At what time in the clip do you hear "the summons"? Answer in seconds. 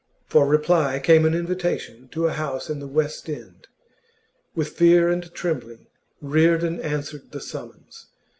7.31-8.07